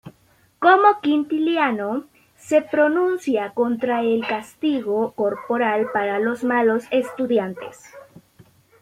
Como 0.57 0.99
Quintiliano, 0.99 2.05
se 2.35 2.63
pronuncia 2.63 3.51
contra 3.53 4.01
el 4.01 4.25
castigo 4.25 5.11
corporal 5.11 5.89
para 5.93 6.17
los 6.17 6.43
malos 6.43 6.85
estudiantes. 6.89 7.77